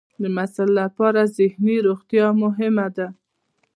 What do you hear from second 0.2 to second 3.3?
د محصل لپاره ذهني روغتیا مهمه ده.